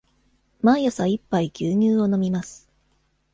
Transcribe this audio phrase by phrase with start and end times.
[0.63, 2.67] 毎朝一杯牛乳を飲みます。